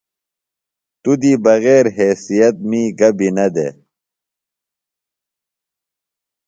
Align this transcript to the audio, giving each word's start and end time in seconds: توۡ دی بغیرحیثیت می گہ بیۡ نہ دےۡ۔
توۡ 1.01 1.15
دی 1.21 1.31
بغیرحیثیت 1.43 2.55
می 2.69 2.81
گہ 2.99 3.09
بیۡ 3.17 3.33
نہ 3.35 3.45
دےۡ۔ 3.53 3.73